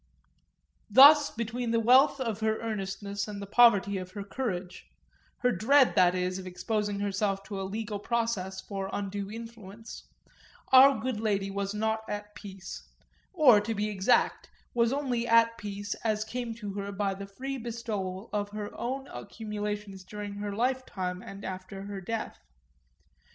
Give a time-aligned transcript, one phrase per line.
[0.89, 4.87] Thus between the wealth of her earnestness and the poverty of her courage
[5.41, 10.05] her dread, that is, of exposing herself to a legal process for undue influence
[10.71, 12.81] our good lady was not at peace;
[13.31, 17.27] or, to be exact, was only at such peace as came to her by the
[17.27, 22.39] free bestowal of her own accumulations during her lifetime and after her death.